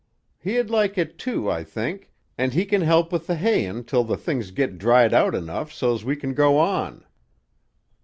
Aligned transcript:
"He'd 0.39 0.71
like 0.71 0.97
it, 0.97 1.19
too, 1.19 1.47
I 1.47 1.63
think, 1.63 2.09
and 2.35 2.53
he 2.55 2.65
can 2.65 2.81
help 2.81 3.11
with 3.11 3.27
the 3.27 3.35
hayin' 3.35 3.83
till 3.83 4.03
the 4.03 4.17
things 4.17 4.49
git 4.49 4.79
dried 4.79 5.13
out 5.13 5.35
enough, 5.35 5.71
so's 5.71 6.03
we 6.03 6.15
kin 6.15 6.33
go 6.33 6.57
on." 6.57 7.05